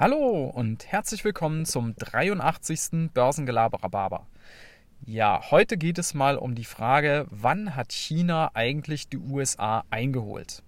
Hallo 0.00 0.44
und 0.54 0.86
herzlich 0.86 1.24
willkommen 1.24 1.66
zum 1.66 1.96
83. 1.96 3.10
Börsengelaber-Rhabarber. 3.12 4.28
Ja, 5.04 5.50
heute 5.50 5.76
geht 5.76 5.98
es 5.98 6.14
mal 6.14 6.36
um 6.36 6.54
die 6.54 6.62
Frage, 6.62 7.26
wann 7.30 7.74
hat 7.74 7.90
China 7.90 8.52
eigentlich 8.54 9.08
die 9.08 9.18
USA 9.18 9.82
eingeholt? 9.90 10.62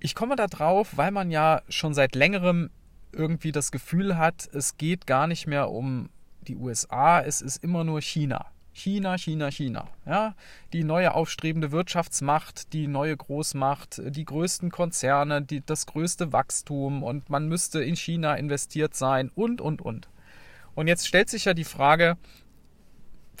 Ich 0.00 0.16
komme 0.16 0.34
da 0.34 0.48
drauf, 0.48 0.96
weil 0.96 1.12
man 1.12 1.30
ja 1.30 1.62
schon 1.68 1.94
seit 1.94 2.16
längerem 2.16 2.70
irgendwie 3.12 3.52
das 3.52 3.70
Gefühl 3.70 4.18
hat, 4.18 4.48
es 4.52 4.76
geht 4.76 5.06
gar 5.06 5.28
nicht 5.28 5.46
mehr 5.46 5.70
um 5.70 6.10
die 6.40 6.56
USA, 6.56 7.20
es 7.20 7.42
ist 7.42 7.62
immer 7.62 7.84
nur 7.84 8.00
China. 8.00 8.46
China, 8.72 9.18
China, 9.18 9.50
China. 9.50 9.88
Ja, 10.06 10.34
die 10.72 10.84
neue 10.84 11.14
aufstrebende 11.14 11.72
Wirtschaftsmacht, 11.72 12.72
die 12.72 12.86
neue 12.86 13.16
Großmacht, 13.16 14.00
die 14.04 14.24
größten 14.24 14.70
Konzerne, 14.70 15.42
die, 15.42 15.64
das 15.64 15.86
größte 15.86 16.32
Wachstum 16.32 17.02
und 17.02 17.30
man 17.30 17.48
müsste 17.48 17.82
in 17.82 17.96
China 17.96 18.34
investiert 18.34 18.94
sein 18.94 19.30
und, 19.34 19.60
und, 19.60 19.82
und. 19.82 20.08
Und 20.74 20.86
jetzt 20.86 21.06
stellt 21.06 21.28
sich 21.28 21.44
ja 21.44 21.54
die 21.54 21.64
Frage, 21.64 22.16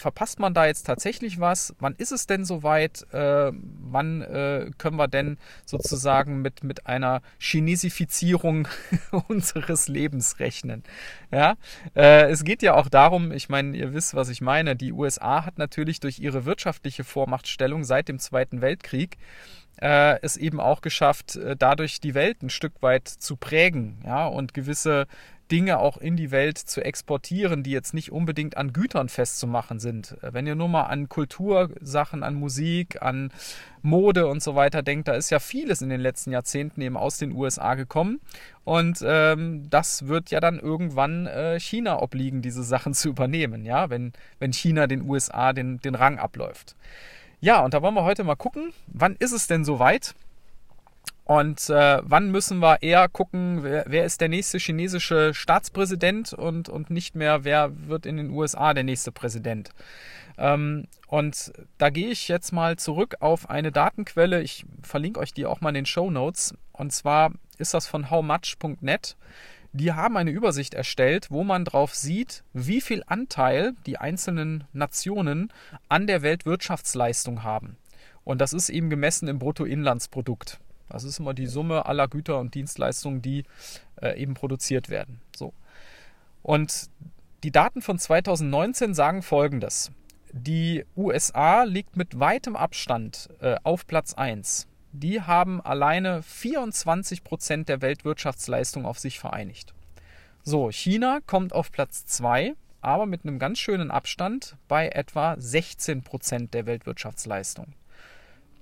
verpasst 0.00 0.38
man 0.40 0.54
da 0.54 0.66
jetzt 0.66 0.86
tatsächlich 0.86 1.40
was? 1.40 1.74
Wann 1.78 1.94
ist 1.96 2.12
es 2.12 2.26
denn 2.26 2.44
soweit? 2.44 3.06
Äh, 3.12 3.52
wann 3.52 4.22
äh, 4.22 4.70
können 4.78 4.96
wir 4.96 5.08
denn 5.08 5.38
sozusagen 5.66 6.42
mit, 6.42 6.64
mit 6.64 6.86
einer 6.86 7.22
Chinesifizierung 7.38 8.68
unseres 9.28 9.88
Lebens 9.88 10.38
rechnen? 10.38 10.82
Ja, 11.30 11.56
äh, 11.94 12.30
es 12.30 12.44
geht 12.44 12.62
ja 12.62 12.74
auch 12.74 12.88
darum, 12.88 13.32
ich 13.32 13.48
meine, 13.48 13.76
ihr 13.76 13.92
wisst, 13.92 14.14
was 14.14 14.28
ich 14.28 14.40
meine. 14.40 14.76
Die 14.76 14.92
USA 14.92 15.44
hat 15.44 15.58
natürlich 15.58 16.00
durch 16.00 16.18
ihre 16.18 16.44
wirtschaftliche 16.44 17.04
Vormachtstellung 17.04 17.84
seit 17.84 18.08
dem 18.08 18.18
Zweiten 18.18 18.60
Weltkrieg 18.60 19.18
äh, 19.80 20.20
es 20.22 20.36
eben 20.36 20.60
auch 20.60 20.80
geschafft, 20.80 21.36
äh, 21.36 21.56
dadurch 21.56 22.00
die 22.00 22.14
Welt 22.14 22.42
ein 22.42 22.50
Stück 22.50 22.82
weit 22.82 23.08
zu 23.08 23.36
prägen, 23.36 24.02
ja, 24.04 24.26
und 24.26 24.54
gewisse 24.54 25.06
Dinge 25.50 25.78
auch 25.78 25.96
in 25.96 26.16
die 26.16 26.30
Welt 26.30 26.58
zu 26.58 26.84
exportieren, 26.84 27.62
die 27.62 27.70
jetzt 27.70 27.94
nicht 27.94 28.12
unbedingt 28.12 28.56
an 28.56 28.72
Gütern 28.72 29.08
festzumachen 29.08 29.80
sind. 29.80 30.16
Wenn 30.20 30.46
ihr 30.46 30.54
nur 30.54 30.68
mal 30.68 30.84
an 30.84 31.08
Kultursachen, 31.08 32.22
an 32.22 32.34
Musik, 32.34 33.02
an 33.02 33.32
Mode 33.82 34.26
und 34.26 34.42
so 34.42 34.54
weiter 34.54 34.82
denkt, 34.82 35.08
da 35.08 35.14
ist 35.14 35.30
ja 35.30 35.38
vieles 35.38 35.82
in 35.82 35.88
den 35.88 36.00
letzten 36.00 36.32
Jahrzehnten 36.32 36.80
eben 36.80 36.96
aus 36.96 37.18
den 37.18 37.32
USA 37.32 37.74
gekommen. 37.74 38.20
Und 38.64 39.02
ähm, 39.04 39.68
das 39.70 40.06
wird 40.06 40.30
ja 40.30 40.40
dann 40.40 40.58
irgendwann 40.58 41.26
äh, 41.26 41.58
China 41.58 42.00
obliegen, 42.00 42.42
diese 42.42 42.62
Sachen 42.62 42.94
zu 42.94 43.08
übernehmen, 43.08 43.64
ja, 43.64 43.90
wenn, 43.90 44.12
wenn 44.38 44.52
China 44.52 44.86
den 44.86 45.08
USA 45.08 45.52
den, 45.52 45.78
den 45.80 45.94
Rang 45.94 46.18
abläuft. 46.18 46.76
Ja, 47.40 47.64
und 47.64 47.72
da 47.72 47.80
wollen 47.80 47.94
wir 47.94 48.04
heute 48.04 48.22
mal 48.22 48.36
gucken, 48.36 48.74
wann 48.86 49.16
ist 49.16 49.32
es 49.32 49.46
denn 49.46 49.64
soweit? 49.64 50.14
Und 51.30 51.70
äh, 51.70 52.00
wann 52.02 52.32
müssen 52.32 52.58
wir 52.58 52.82
eher 52.82 53.08
gucken, 53.08 53.62
wer, 53.62 53.84
wer, 53.86 54.04
ist 54.04 54.20
der 54.20 54.28
nächste 54.28 54.58
chinesische 54.58 55.32
Staatspräsident 55.32 56.32
und, 56.32 56.68
und 56.68 56.90
nicht 56.90 57.14
mehr, 57.14 57.44
wer 57.44 57.70
wird 57.86 58.04
in 58.04 58.16
den 58.16 58.30
USA 58.30 58.74
der 58.74 58.82
nächste 58.82 59.12
Präsident. 59.12 59.70
Ähm, 60.38 60.88
und 61.06 61.52
da 61.78 61.90
gehe 61.90 62.08
ich 62.08 62.26
jetzt 62.26 62.50
mal 62.50 62.78
zurück 62.78 63.14
auf 63.20 63.48
eine 63.48 63.70
Datenquelle. 63.70 64.42
Ich 64.42 64.66
verlinke 64.82 65.20
euch 65.20 65.32
die 65.32 65.46
auch 65.46 65.60
mal 65.60 65.68
in 65.68 65.76
den 65.76 65.86
Show 65.86 66.10
Notes. 66.10 66.52
Und 66.72 66.90
zwar 66.90 67.30
ist 67.58 67.74
das 67.74 67.86
von 67.86 68.10
howmuch.net. 68.10 69.16
Die 69.72 69.92
haben 69.92 70.16
eine 70.16 70.32
Übersicht 70.32 70.74
erstellt, 70.74 71.28
wo 71.30 71.44
man 71.44 71.64
drauf 71.64 71.94
sieht, 71.94 72.42
wie 72.54 72.80
viel 72.80 73.04
Anteil 73.06 73.74
die 73.86 73.98
einzelnen 73.98 74.64
Nationen 74.72 75.52
an 75.88 76.08
der 76.08 76.22
Weltwirtschaftsleistung 76.22 77.44
haben. 77.44 77.76
Und 78.24 78.40
das 78.40 78.52
ist 78.52 78.68
eben 78.68 78.90
gemessen 78.90 79.28
im 79.28 79.38
Bruttoinlandsprodukt. 79.38 80.58
Das 80.90 81.04
ist 81.04 81.18
immer 81.18 81.34
die 81.34 81.46
Summe 81.46 81.86
aller 81.86 82.08
Güter 82.08 82.38
und 82.38 82.54
Dienstleistungen, 82.54 83.22
die 83.22 83.44
äh, 84.00 84.20
eben 84.20 84.34
produziert 84.34 84.90
werden. 84.90 85.20
So. 85.34 85.54
Und 86.42 86.90
die 87.42 87.50
Daten 87.50 87.80
von 87.80 87.98
2019 87.98 88.94
sagen 88.94 89.22
folgendes. 89.22 89.92
Die 90.32 90.84
USA 90.96 91.64
liegt 91.64 91.96
mit 91.96 92.20
weitem 92.20 92.54
Abstand 92.54 93.30
äh, 93.40 93.56
auf 93.62 93.86
Platz 93.86 94.14
1. 94.14 94.68
Die 94.92 95.22
haben 95.22 95.60
alleine 95.60 96.22
24 96.22 97.24
Prozent 97.24 97.68
der 97.68 97.80
Weltwirtschaftsleistung 97.80 98.84
auf 98.84 98.98
sich 98.98 99.18
vereinigt. 99.18 99.72
So, 100.42 100.70
China 100.70 101.20
kommt 101.26 101.52
auf 101.52 101.70
Platz 101.70 102.06
2, 102.06 102.54
aber 102.80 103.06
mit 103.06 103.24
einem 103.24 103.38
ganz 103.38 103.58
schönen 103.58 103.90
Abstand 103.90 104.56
bei 104.68 104.88
etwa 104.88 105.36
16 105.38 106.02
Prozent 106.02 106.54
der 106.54 106.66
Weltwirtschaftsleistung. 106.66 107.74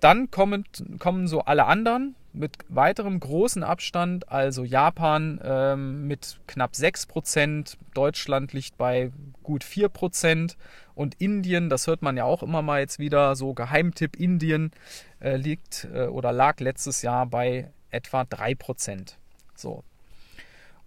Dann 0.00 0.30
kommen, 0.30 0.64
kommen 0.98 1.28
so 1.28 1.42
alle 1.42 1.66
anderen 1.66 2.14
mit 2.32 2.56
weiterem 2.68 3.18
großen 3.20 3.62
Abstand, 3.62 4.30
also 4.30 4.64
Japan 4.64 5.40
ähm, 5.42 6.06
mit 6.06 6.40
knapp 6.46 6.72
6%, 6.72 7.76
Deutschland 7.94 8.52
liegt 8.52 8.76
bei 8.76 9.10
gut 9.42 9.64
4% 9.64 10.56
und 10.94 11.14
Indien, 11.20 11.70
das 11.70 11.86
hört 11.86 12.02
man 12.02 12.16
ja 12.16 12.24
auch 12.24 12.42
immer 12.42 12.62
mal 12.62 12.80
jetzt 12.80 12.98
wieder, 12.98 13.34
so 13.34 13.54
Geheimtipp 13.54 14.16
Indien 14.16 14.72
äh, 15.20 15.36
liegt 15.36 15.88
äh, 15.92 16.06
oder 16.06 16.32
lag 16.32 16.60
letztes 16.60 17.02
Jahr 17.02 17.26
bei 17.26 17.70
etwa 17.90 18.22
3%. 18.22 19.14
So. 19.54 19.84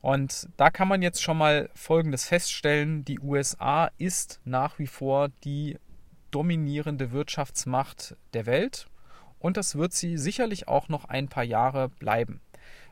Und 0.02 0.50
da 0.58 0.70
kann 0.70 0.88
man 0.88 1.02
jetzt 1.02 1.22
schon 1.22 1.38
mal 1.38 1.70
Folgendes 1.76 2.26
feststellen, 2.26 3.06
die 3.06 3.20
USA 3.20 3.92
ist 3.98 4.40
nach 4.46 4.80
wie 4.80 4.88
vor 4.88 5.30
die 5.44 5.78
dominierende 6.32 7.12
Wirtschaftsmacht 7.12 8.16
der 8.34 8.46
Welt 8.46 8.88
und 9.42 9.58
das 9.58 9.76
wird 9.76 9.94
sie 9.94 10.18
sicherlich 10.18 10.68
auch 10.68 10.88
noch 10.88 11.06
ein 11.06 11.28
paar 11.28 11.44
Jahre 11.44 11.90
bleiben. 11.90 12.40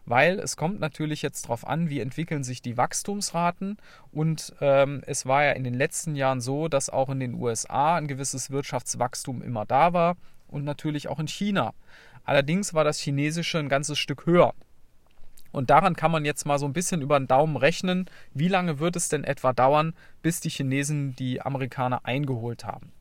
Weil 0.06 0.40
es 0.40 0.58
kommt 0.58 0.80
natürlich 0.80 1.22
jetzt 1.22 1.44
darauf 1.46 1.68
an, 1.68 1.90
wie 1.90 2.00
entwickeln 2.00 2.44
sich 2.44 2.64
die 2.64 2.78
Wachstumsraten. 2.78 3.78
Und 4.12 4.56
ähm, 4.60 5.04
es 5.06 5.28
war 5.28 5.44
ja 5.44 5.52
in 5.52 5.64
den 5.64 5.76
letzten 5.76 6.16
Jahren 6.16 6.42
so, 6.42 6.68
dass 6.68 6.90
auch 6.90 7.10
in 7.10 7.20
den 7.20 7.36
USA 7.36 7.96
ein 7.96 8.08
gewisses 8.08 8.50
Wirtschaftswachstum 8.50 9.44
immer 9.44 9.66
da 9.66 9.94
war 9.94 10.18
und 10.48 10.64
natürlich 10.64 11.08
auch 11.08 11.20
in 11.20 11.28
China. 11.28 11.74
Allerdings 12.24 12.74
war 12.74 12.84
das 12.84 13.00
chinesische 13.00 13.60
ein 13.60 13.70
ganzes 13.70 14.00
Stück 14.00 14.26
höher. 14.26 14.56
Und 15.52 15.70
daran 15.70 15.96
kann 15.96 16.12
man 16.12 16.26
jetzt 16.26 16.46
mal 16.46 16.58
so 16.58 16.66
ein 16.66 16.74
bisschen 16.74 17.02
über 17.02 17.20
den 17.20 17.28
Daumen 17.28 17.58
rechnen, 17.58 18.10
wie 18.34 18.48
lange 18.48 18.80
wird 18.80 18.96
es 18.96 19.10
denn 19.10 19.24
etwa 19.24 19.54
dauern, 19.54 19.94
bis 20.24 20.40
die 20.40 20.50
Chinesen 20.50 21.16
die 21.16 21.42
Amerikaner 21.42 22.06
eingeholt 22.06 22.66
haben. 22.66 22.92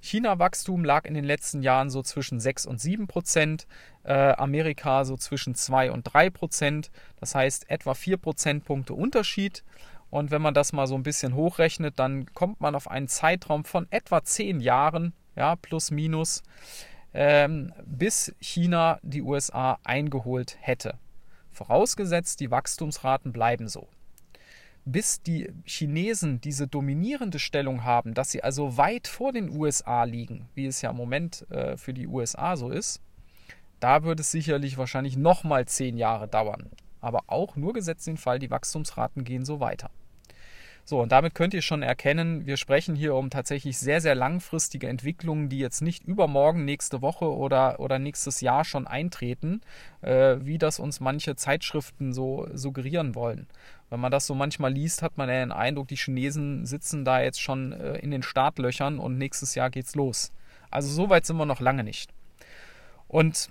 China-Wachstum 0.00 0.84
lag 0.84 1.04
in 1.04 1.14
den 1.14 1.24
letzten 1.24 1.62
Jahren 1.62 1.90
so 1.90 2.02
zwischen 2.02 2.40
6 2.40 2.66
und 2.66 2.80
7 2.80 3.06
Prozent, 3.06 3.66
äh, 4.04 4.12
Amerika 4.12 5.04
so 5.04 5.16
zwischen 5.16 5.54
2 5.54 5.90
und 5.90 6.04
3 6.04 6.30
Prozent, 6.30 6.90
das 7.20 7.34
heißt 7.34 7.70
etwa 7.70 7.94
4 7.94 8.16
Prozentpunkte 8.16 8.94
Unterschied. 8.94 9.64
Und 10.10 10.30
wenn 10.30 10.40
man 10.40 10.54
das 10.54 10.72
mal 10.72 10.86
so 10.86 10.94
ein 10.94 11.02
bisschen 11.02 11.34
hochrechnet, 11.34 11.98
dann 11.98 12.32
kommt 12.32 12.60
man 12.60 12.74
auf 12.74 12.90
einen 12.90 13.08
Zeitraum 13.08 13.64
von 13.64 13.86
etwa 13.90 14.22
10 14.22 14.60
Jahren, 14.60 15.12
ja, 15.36 15.56
plus 15.56 15.90
minus, 15.90 16.42
ähm, 17.12 17.72
bis 17.84 18.34
China 18.40 18.98
die 19.02 19.22
USA 19.22 19.78
eingeholt 19.84 20.56
hätte. 20.60 20.98
Vorausgesetzt, 21.50 22.40
die 22.40 22.50
Wachstumsraten 22.50 23.32
bleiben 23.32 23.68
so 23.68 23.88
bis 24.92 25.22
die 25.22 25.52
Chinesen 25.64 26.40
diese 26.40 26.66
dominierende 26.66 27.38
Stellung 27.38 27.84
haben, 27.84 28.14
dass 28.14 28.30
sie 28.30 28.42
also 28.42 28.76
weit 28.76 29.06
vor 29.06 29.32
den 29.32 29.50
USA 29.50 30.04
liegen, 30.04 30.48
wie 30.54 30.66
es 30.66 30.82
ja 30.82 30.90
im 30.90 30.96
Moment 30.96 31.48
äh, 31.50 31.76
für 31.76 31.92
die 31.92 32.06
USA 32.06 32.56
so 32.56 32.70
ist, 32.70 33.00
da 33.80 34.02
würde 34.02 34.22
es 34.22 34.30
sicherlich 34.30 34.78
wahrscheinlich 34.78 35.16
nochmal 35.16 35.66
zehn 35.66 35.96
Jahre 35.96 36.26
dauern. 36.26 36.70
Aber 37.00 37.24
auch 37.26 37.54
nur 37.56 37.74
gesetzt 37.74 38.06
den 38.06 38.16
Fall, 38.16 38.38
die 38.38 38.50
Wachstumsraten 38.50 39.24
gehen 39.24 39.44
so 39.44 39.60
weiter. 39.60 39.90
So, 40.88 41.02
und 41.02 41.12
damit 41.12 41.34
könnt 41.34 41.52
ihr 41.52 41.60
schon 41.60 41.82
erkennen, 41.82 42.46
wir 42.46 42.56
sprechen 42.56 42.94
hier 42.94 43.14
um 43.14 43.28
tatsächlich 43.28 43.76
sehr, 43.76 44.00
sehr 44.00 44.14
langfristige 44.14 44.88
Entwicklungen, 44.88 45.50
die 45.50 45.58
jetzt 45.58 45.82
nicht 45.82 46.02
übermorgen, 46.06 46.64
nächste 46.64 47.02
Woche 47.02 47.30
oder, 47.30 47.78
oder 47.78 47.98
nächstes 47.98 48.40
Jahr 48.40 48.64
schon 48.64 48.86
eintreten, 48.86 49.60
äh, 50.00 50.36
wie 50.40 50.56
das 50.56 50.78
uns 50.78 51.00
manche 51.00 51.36
Zeitschriften 51.36 52.14
so 52.14 52.48
suggerieren 52.54 53.14
wollen. 53.14 53.48
Wenn 53.90 54.00
man 54.00 54.10
das 54.10 54.26
so 54.26 54.34
manchmal 54.34 54.72
liest, 54.72 55.02
hat 55.02 55.18
man 55.18 55.28
ja 55.28 55.40
den 55.40 55.52
Eindruck, 55.52 55.88
die 55.88 55.96
Chinesen 55.96 56.64
sitzen 56.64 57.04
da 57.04 57.20
jetzt 57.20 57.42
schon 57.42 57.72
äh, 57.72 57.98
in 57.98 58.10
den 58.10 58.22
Startlöchern 58.22 58.98
und 58.98 59.18
nächstes 59.18 59.54
Jahr 59.54 59.68
geht's 59.68 59.94
los. 59.94 60.32
Also 60.70 60.88
so 60.88 61.10
weit 61.10 61.26
sind 61.26 61.36
wir 61.36 61.44
noch 61.44 61.60
lange 61.60 61.84
nicht. 61.84 62.14
Und 63.08 63.50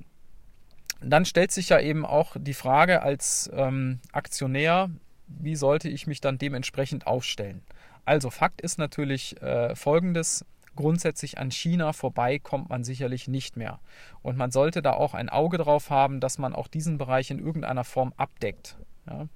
dann 1.02 1.24
stellt 1.24 1.52
sich 1.52 1.70
ja 1.70 1.80
eben 1.80 2.04
auch 2.04 2.36
die 2.40 2.56
Frage 2.56 3.04
als 3.04 3.48
ähm, 3.54 4.00
Aktionär, 4.12 4.90
wie 5.28 5.56
sollte 5.56 5.90
ich 5.90 6.08
mich 6.08 6.22
dann 6.22 6.38
dementsprechend 6.38 7.08
aufstellen? 7.08 7.62
Also 8.06 8.30
Fakt 8.30 8.62
ist 8.62 8.80
natürlich 8.80 9.42
äh, 9.42 9.76
folgendes. 9.76 10.46
Grundsätzlich 10.76 11.40
an 11.40 11.50
China 11.50 11.92
vorbei 11.92 12.38
kommt 12.40 12.70
man 12.70 12.84
sicherlich 12.84 13.28
nicht 13.28 13.58
mehr. 13.58 13.80
Und 14.22 14.38
man 14.38 14.52
sollte 14.52 14.82
da 14.82 14.94
auch 14.94 15.14
ein 15.14 15.30
Auge 15.30 15.58
drauf 15.58 15.90
haben, 15.90 16.20
dass 16.20 16.38
man 16.38 16.54
auch 16.54 16.68
diesen 16.68 16.98
Bereich 16.98 17.32
in 17.32 17.40
irgendeiner 17.40 17.84
Form 17.84 18.14
abdeckt. 18.16 18.78
Ja? 19.08 19.28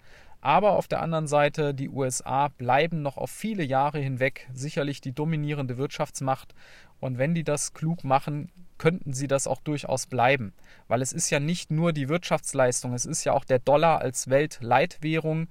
Aber 0.41 0.71
auf 0.71 0.87
der 0.87 1.01
anderen 1.01 1.27
Seite, 1.27 1.73
die 1.73 1.89
USA 1.89 2.47
bleiben 2.49 3.03
noch 3.03 3.17
auf 3.17 3.29
viele 3.29 3.63
Jahre 3.63 3.99
hinweg 3.99 4.49
sicherlich 4.53 4.99
die 4.99 5.13
dominierende 5.13 5.77
Wirtschaftsmacht. 5.77 6.55
Und 6.99 7.17
wenn 7.17 7.35
die 7.35 7.43
das 7.43 7.73
klug 7.73 8.03
machen, 8.03 8.51
könnten 8.79 9.13
sie 9.13 9.27
das 9.27 9.45
auch 9.45 9.61
durchaus 9.61 10.07
bleiben. 10.07 10.53
Weil 10.87 11.03
es 11.03 11.13
ist 11.13 11.29
ja 11.29 11.39
nicht 11.39 11.69
nur 11.69 11.93
die 11.93 12.09
Wirtschaftsleistung, 12.09 12.93
es 12.93 13.05
ist 13.05 13.23
ja 13.23 13.33
auch 13.33 13.45
der 13.45 13.59
Dollar 13.59 14.01
als 14.01 14.29
Weltleitwährung 14.29 15.47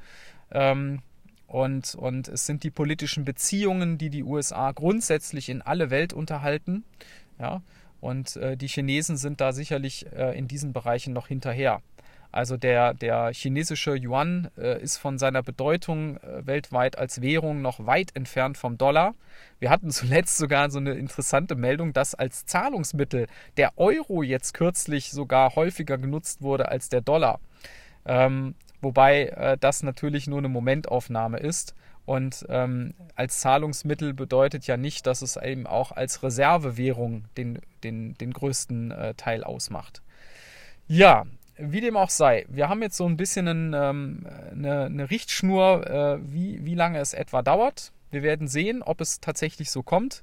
Ähm, 0.52 1.02
und, 1.46 1.96
und 1.96 2.28
es 2.28 2.46
sind 2.46 2.62
die 2.62 2.70
politischen 2.70 3.24
Beziehungen, 3.24 3.98
die 3.98 4.10
die 4.10 4.22
USA 4.22 4.70
grundsätzlich 4.70 5.48
in 5.48 5.62
alle 5.62 5.90
Welt 5.90 6.12
unterhalten. 6.12 6.84
Ja, 7.40 7.62
und 8.00 8.36
äh, 8.36 8.56
die 8.56 8.68
Chinesen 8.68 9.16
sind 9.16 9.40
da 9.40 9.52
sicherlich 9.52 10.06
äh, 10.12 10.36
in 10.38 10.48
diesen 10.48 10.72
Bereichen 10.72 11.12
noch 11.12 11.26
hinterher. 11.26 11.82
Also 12.32 12.56
der, 12.56 12.94
der 12.94 13.32
chinesische 13.32 13.96
Yuan 13.96 14.50
äh, 14.56 14.80
ist 14.80 14.98
von 14.98 15.18
seiner 15.18 15.42
Bedeutung 15.42 16.16
äh, 16.18 16.46
weltweit 16.46 16.96
als 16.96 17.20
Währung 17.20 17.60
noch 17.60 17.86
weit 17.86 18.14
entfernt 18.14 18.56
vom 18.56 18.78
Dollar. 18.78 19.14
Wir 19.58 19.70
hatten 19.70 19.90
zuletzt 19.90 20.36
sogar 20.36 20.70
so 20.70 20.78
eine 20.78 20.92
interessante 20.92 21.56
Meldung, 21.56 21.92
dass 21.92 22.14
als 22.14 22.46
Zahlungsmittel 22.46 23.26
der 23.56 23.76
Euro 23.76 24.22
jetzt 24.22 24.54
kürzlich 24.54 25.10
sogar 25.10 25.56
häufiger 25.56 25.98
genutzt 25.98 26.42
wurde 26.42 26.68
als 26.68 26.88
der 26.88 27.00
Dollar. 27.00 27.40
Ähm, 28.06 28.54
wobei 28.80 29.26
äh, 29.26 29.56
das 29.58 29.82
natürlich 29.82 30.26
nur 30.26 30.38
eine 30.38 30.48
Momentaufnahme 30.48 31.38
ist. 31.38 31.74
Und 32.06 32.46
ähm, 32.48 32.94
als 33.14 33.40
Zahlungsmittel 33.40 34.14
bedeutet 34.14 34.66
ja 34.66 34.76
nicht, 34.76 35.06
dass 35.06 35.22
es 35.22 35.36
eben 35.36 35.66
auch 35.66 35.92
als 35.92 36.22
Reservewährung 36.22 37.24
den, 37.36 37.60
den, 37.84 38.14
den 38.14 38.32
größten 38.32 38.90
äh, 38.90 39.14
Teil 39.14 39.44
ausmacht. 39.44 40.02
Ja, 40.88 41.24
wie 41.60 41.80
dem 41.80 41.96
auch 41.96 42.10
sei, 42.10 42.46
wir 42.48 42.68
haben 42.68 42.82
jetzt 42.82 42.96
so 42.96 43.06
ein 43.06 43.16
bisschen 43.16 43.48
einen, 43.48 43.74
ähm, 43.74 44.26
eine, 44.50 44.84
eine, 44.86 45.10
Richtschnur, 45.10 45.86
äh, 45.86 46.18
wie, 46.32 46.64
wie 46.64 46.74
lange 46.74 46.98
es 46.98 47.14
etwa 47.14 47.42
dauert. 47.42 47.92
Wir 48.10 48.22
werden 48.22 48.48
sehen, 48.48 48.82
ob 48.82 49.00
es 49.00 49.20
tatsächlich 49.20 49.70
so 49.70 49.82
kommt. 49.82 50.22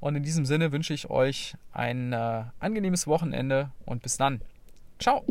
Und 0.00 0.16
in 0.16 0.22
diesem 0.22 0.46
Sinne 0.46 0.72
wünsche 0.72 0.94
ich 0.94 1.10
euch 1.10 1.54
ein 1.72 2.12
äh, 2.12 2.44
angenehmes 2.58 3.06
Wochenende 3.06 3.70
und 3.84 4.02
bis 4.02 4.16
dann. 4.16 4.40
Ciao. 4.98 5.24